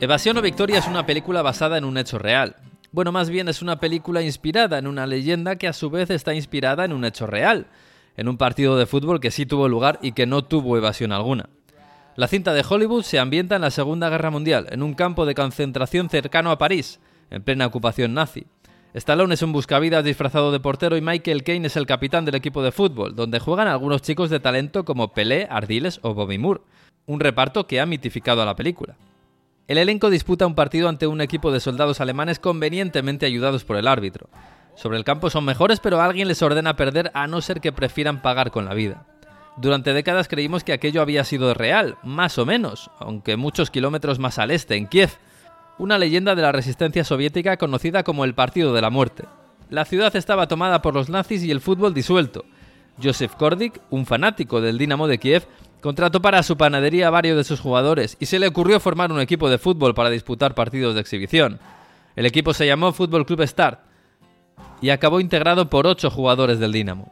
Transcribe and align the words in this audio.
Evasión 0.00 0.38
o 0.38 0.40
Victoria 0.40 0.78
es 0.78 0.86
una 0.86 1.04
película 1.04 1.42
basada 1.42 1.76
en 1.76 1.84
un 1.84 1.98
hecho 1.98 2.18
real. 2.18 2.56
Bueno, 2.90 3.12
más 3.12 3.28
bien 3.28 3.50
es 3.50 3.60
una 3.60 3.80
película 3.80 4.22
inspirada 4.22 4.78
en 4.78 4.86
una 4.86 5.06
leyenda 5.06 5.56
que 5.56 5.68
a 5.68 5.74
su 5.74 5.90
vez 5.90 6.08
está 6.08 6.32
inspirada 6.32 6.86
en 6.86 6.94
un 6.94 7.04
hecho 7.04 7.26
real, 7.26 7.66
en 8.16 8.26
un 8.26 8.38
partido 8.38 8.78
de 8.78 8.86
fútbol 8.86 9.20
que 9.20 9.30
sí 9.30 9.44
tuvo 9.44 9.68
lugar 9.68 9.98
y 10.00 10.12
que 10.12 10.24
no 10.24 10.42
tuvo 10.42 10.78
evasión 10.78 11.12
alguna. 11.12 11.50
La 12.16 12.28
cinta 12.28 12.54
de 12.54 12.64
Hollywood 12.66 13.02
se 13.02 13.18
ambienta 13.18 13.56
en 13.56 13.60
la 13.60 13.70
Segunda 13.70 14.08
Guerra 14.08 14.30
Mundial, 14.30 14.68
en 14.70 14.82
un 14.82 14.94
campo 14.94 15.26
de 15.26 15.34
concentración 15.34 16.08
cercano 16.08 16.50
a 16.50 16.56
París, 16.56 16.98
en 17.28 17.42
plena 17.42 17.66
ocupación 17.66 18.14
nazi. 18.14 18.46
Stallone 18.94 19.34
es 19.34 19.42
un 19.42 19.52
buscavidas 19.52 20.02
disfrazado 20.02 20.50
de 20.50 20.60
portero 20.60 20.96
y 20.96 21.02
Michael 21.02 21.44
Caine 21.44 21.66
es 21.66 21.76
el 21.76 21.84
capitán 21.84 22.24
del 22.24 22.36
equipo 22.36 22.62
de 22.62 22.72
fútbol, 22.72 23.14
donde 23.14 23.38
juegan 23.38 23.68
algunos 23.68 24.00
chicos 24.00 24.30
de 24.30 24.40
talento 24.40 24.86
como 24.86 25.12
Pelé, 25.12 25.46
Ardiles 25.50 26.00
o 26.02 26.14
Bobby 26.14 26.38
Moore, 26.38 26.62
un 27.04 27.20
reparto 27.20 27.66
que 27.66 27.82
ha 27.82 27.86
mitificado 27.86 28.40
a 28.40 28.46
la 28.46 28.56
película. 28.56 28.96
El 29.70 29.78
elenco 29.78 30.10
disputa 30.10 30.48
un 30.48 30.56
partido 30.56 30.88
ante 30.88 31.06
un 31.06 31.20
equipo 31.20 31.52
de 31.52 31.60
soldados 31.60 32.00
alemanes 32.00 32.40
convenientemente 32.40 33.24
ayudados 33.24 33.62
por 33.62 33.76
el 33.76 33.86
árbitro. 33.86 34.28
Sobre 34.74 34.98
el 34.98 35.04
campo 35.04 35.30
son 35.30 35.44
mejores, 35.44 35.78
pero 35.78 36.00
alguien 36.00 36.26
les 36.26 36.42
ordena 36.42 36.74
perder 36.74 37.12
a 37.14 37.28
no 37.28 37.40
ser 37.40 37.60
que 37.60 37.70
prefieran 37.70 38.20
pagar 38.20 38.50
con 38.50 38.64
la 38.64 38.74
vida. 38.74 39.06
Durante 39.56 39.92
décadas 39.92 40.26
creímos 40.26 40.64
que 40.64 40.72
aquello 40.72 41.00
había 41.00 41.22
sido 41.22 41.54
real, 41.54 41.98
más 42.02 42.36
o 42.38 42.46
menos, 42.46 42.90
aunque 42.98 43.36
muchos 43.36 43.70
kilómetros 43.70 44.18
más 44.18 44.40
al 44.40 44.50
este, 44.50 44.74
en 44.74 44.88
Kiev, 44.88 45.10
una 45.78 45.98
leyenda 45.98 46.34
de 46.34 46.42
la 46.42 46.50
resistencia 46.50 47.04
soviética 47.04 47.56
conocida 47.56 48.02
como 48.02 48.24
el 48.24 48.34
Partido 48.34 48.74
de 48.74 48.82
la 48.82 48.90
Muerte. 48.90 49.26
La 49.68 49.84
ciudad 49.84 50.16
estaba 50.16 50.48
tomada 50.48 50.82
por 50.82 50.94
los 50.94 51.08
nazis 51.08 51.44
y 51.44 51.52
el 51.52 51.60
fútbol 51.60 51.94
disuelto. 51.94 52.44
Joseph 53.00 53.36
Kordik, 53.36 53.80
un 53.90 54.04
fanático 54.04 54.60
del 54.60 54.78
Dinamo 54.78 55.06
de 55.06 55.18
Kiev, 55.18 55.46
Contrató 55.80 56.20
para 56.20 56.42
su 56.42 56.56
panadería 56.56 57.08
a 57.08 57.10
varios 57.10 57.36
de 57.36 57.44
sus 57.44 57.60
jugadores 57.60 58.16
y 58.20 58.26
se 58.26 58.38
le 58.38 58.46
ocurrió 58.46 58.80
formar 58.80 59.12
un 59.12 59.20
equipo 59.20 59.48
de 59.48 59.58
fútbol 59.58 59.94
para 59.94 60.10
disputar 60.10 60.54
partidos 60.54 60.94
de 60.94 61.00
exhibición. 61.00 61.58
El 62.16 62.26
equipo 62.26 62.52
se 62.52 62.66
llamó 62.66 62.92
Fútbol 62.92 63.24
Club 63.24 63.46
Start 63.46 63.80
y 64.82 64.90
acabó 64.90 65.20
integrado 65.20 65.70
por 65.70 65.86
ocho 65.86 66.10
jugadores 66.10 66.58
del 66.58 66.72
Dinamo. 66.72 67.10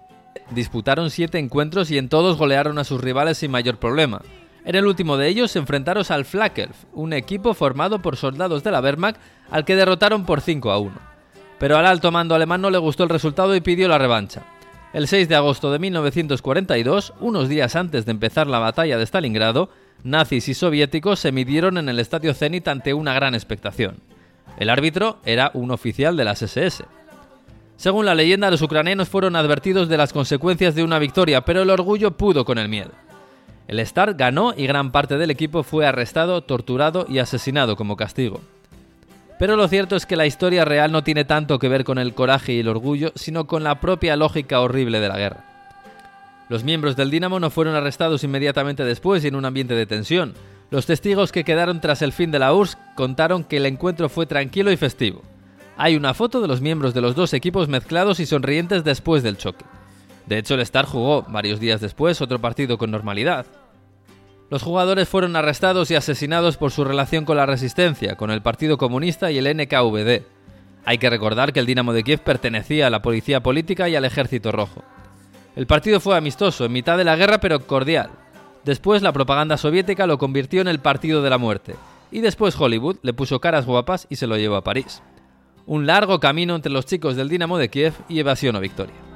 Disputaron 0.50 1.10
siete 1.10 1.38
encuentros 1.38 1.90
y 1.90 1.98
en 1.98 2.08
todos 2.08 2.36
golearon 2.36 2.78
a 2.78 2.84
sus 2.84 3.00
rivales 3.00 3.38
sin 3.38 3.50
mayor 3.50 3.78
problema. 3.78 4.20
En 4.64 4.74
el 4.74 4.86
último 4.86 5.16
de 5.16 5.28
ellos 5.28 5.50
se 5.50 5.58
enfrentaron 5.58 6.04
al 6.10 6.26
Flakelf, 6.26 6.76
un 6.92 7.14
equipo 7.14 7.54
formado 7.54 8.02
por 8.02 8.16
soldados 8.16 8.62
de 8.64 8.70
la 8.70 8.80
Wehrmacht 8.80 9.18
al 9.50 9.64
que 9.64 9.76
derrotaron 9.76 10.26
por 10.26 10.42
5 10.42 10.70
a 10.70 10.78
1. 10.78 10.92
Pero 11.58 11.78
al 11.78 11.86
alto 11.86 12.12
mando 12.12 12.34
alemán 12.34 12.60
no 12.60 12.68
le 12.68 12.78
gustó 12.78 13.04
el 13.04 13.08
resultado 13.08 13.56
y 13.56 13.62
pidió 13.62 13.88
la 13.88 13.98
revancha. 13.98 14.42
El 14.94 15.06
6 15.06 15.28
de 15.28 15.34
agosto 15.36 15.70
de 15.70 15.78
1942, 15.78 17.12
unos 17.20 17.48
días 17.50 17.76
antes 17.76 18.06
de 18.06 18.12
empezar 18.12 18.46
la 18.46 18.58
batalla 18.58 18.96
de 18.96 19.04
Stalingrado, 19.04 19.68
nazis 20.02 20.48
y 20.48 20.54
soviéticos 20.54 21.20
se 21.20 21.30
midieron 21.30 21.76
en 21.76 21.90
el 21.90 22.00
estadio 22.00 22.32
Zenit 22.32 22.68
ante 22.68 22.94
una 22.94 23.12
gran 23.12 23.34
expectación. 23.34 23.98
El 24.58 24.70
árbitro 24.70 25.18
era 25.26 25.50
un 25.52 25.72
oficial 25.72 26.16
de 26.16 26.24
las 26.24 26.40
SS. 26.40 26.86
Según 27.76 28.06
la 28.06 28.14
leyenda, 28.14 28.50
los 28.50 28.62
ucranianos 28.62 29.10
fueron 29.10 29.36
advertidos 29.36 29.90
de 29.90 29.98
las 29.98 30.14
consecuencias 30.14 30.74
de 30.74 30.82
una 30.82 30.98
victoria, 30.98 31.42
pero 31.42 31.62
el 31.62 31.70
orgullo 31.70 32.16
pudo 32.16 32.46
con 32.46 32.56
el 32.56 32.70
miedo. 32.70 32.90
El 33.68 33.80
Star 33.80 34.14
ganó 34.14 34.54
y 34.56 34.66
gran 34.66 34.90
parte 34.90 35.18
del 35.18 35.30
equipo 35.30 35.64
fue 35.64 35.86
arrestado, 35.86 36.40
torturado 36.40 37.04
y 37.10 37.18
asesinado 37.18 37.76
como 37.76 37.96
castigo. 37.96 38.40
Pero 39.38 39.56
lo 39.56 39.68
cierto 39.68 39.94
es 39.94 40.04
que 40.04 40.16
la 40.16 40.26
historia 40.26 40.64
real 40.64 40.90
no 40.90 41.04
tiene 41.04 41.24
tanto 41.24 41.58
que 41.58 41.68
ver 41.68 41.84
con 41.84 41.98
el 41.98 42.14
coraje 42.14 42.54
y 42.54 42.60
el 42.60 42.68
orgullo, 42.68 43.12
sino 43.14 43.46
con 43.46 43.62
la 43.62 43.80
propia 43.80 44.16
lógica 44.16 44.60
horrible 44.60 45.00
de 45.00 45.08
la 45.08 45.18
guerra. 45.18 45.44
Los 46.48 46.64
miembros 46.64 46.96
del 46.96 47.10
Dinamo 47.10 47.38
no 47.38 47.50
fueron 47.50 47.74
arrestados 47.74 48.24
inmediatamente 48.24 48.84
después 48.84 49.22
y 49.22 49.28
en 49.28 49.36
un 49.36 49.44
ambiente 49.44 49.74
de 49.74 49.86
tensión. 49.86 50.34
Los 50.70 50.86
testigos 50.86 51.30
que 51.30 51.44
quedaron 51.44 51.80
tras 51.80 52.02
el 52.02 52.12
fin 52.12 52.30
de 52.30 52.38
la 52.38 52.52
URSS 52.52 52.78
contaron 52.96 53.44
que 53.44 53.58
el 53.58 53.66
encuentro 53.66 54.08
fue 54.08 54.26
tranquilo 54.26 54.72
y 54.72 54.76
festivo. 54.76 55.22
Hay 55.76 55.94
una 55.94 56.14
foto 56.14 56.40
de 56.40 56.48
los 56.48 56.60
miembros 56.60 56.92
de 56.92 57.00
los 57.00 57.14
dos 57.14 57.32
equipos 57.32 57.68
mezclados 57.68 58.18
y 58.18 58.26
sonrientes 58.26 58.82
después 58.82 59.22
del 59.22 59.36
choque. 59.36 59.64
De 60.26 60.38
hecho, 60.38 60.54
el 60.54 60.60
Star 60.60 60.84
jugó, 60.84 61.22
varios 61.22 61.60
días 61.60 61.80
después, 61.80 62.20
otro 62.20 62.40
partido 62.40 62.76
con 62.76 62.90
normalidad. 62.90 63.46
Los 64.50 64.62
jugadores 64.62 65.08
fueron 65.08 65.36
arrestados 65.36 65.90
y 65.90 65.94
asesinados 65.94 66.56
por 66.56 66.70
su 66.70 66.82
relación 66.82 67.26
con 67.26 67.36
la 67.36 67.44
resistencia, 67.44 68.16
con 68.16 68.30
el 68.30 68.40
Partido 68.40 68.78
Comunista 68.78 69.30
y 69.30 69.36
el 69.36 69.56
NKVD. 69.56 70.22
Hay 70.86 70.96
que 70.96 71.10
recordar 71.10 71.52
que 71.52 71.60
el 71.60 71.66
Dinamo 71.66 71.92
de 71.92 72.02
Kiev 72.02 72.20
pertenecía 72.20 72.86
a 72.86 72.90
la 72.90 73.02
policía 73.02 73.42
política 73.42 73.90
y 73.90 73.96
al 73.96 74.06
Ejército 74.06 74.50
Rojo. 74.50 74.82
El 75.54 75.66
partido 75.66 76.00
fue 76.00 76.16
amistoso, 76.16 76.64
en 76.64 76.72
mitad 76.72 76.96
de 76.96 77.04
la 77.04 77.16
guerra, 77.16 77.40
pero 77.40 77.66
cordial. 77.66 78.10
Después 78.64 79.02
la 79.02 79.12
propaganda 79.12 79.58
soviética 79.58 80.06
lo 80.06 80.16
convirtió 80.16 80.62
en 80.62 80.68
el 80.68 80.78
Partido 80.78 81.20
de 81.20 81.30
la 81.30 81.36
Muerte, 81.36 81.74
y 82.10 82.20
después 82.20 82.58
Hollywood 82.58 82.96
le 83.02 83.12
puso 83.12 83.40
caras 83.40 83.66
guapas 83.66 84.06
y 84.08 84.16
se 84.16 84.26
lo 84.26 84.38
llevó 84.38 84.56
a 84.56 84.64
París. 84.64 85.02
Un 85.66 85.86
largo 85.86 86.20
camino 86.20 86.54
entre 86.54 86.72
los 86.72 86.86
chicos 86.86 87.16
del 87.16 87.28
Dinamo 87.28 87.58
de 87.58 87.68
Kiev 87.68 87.92
y 88.08 88.18
evasión 88.20 88.56
o 88.56 88.60
victoria. 88.60 89.07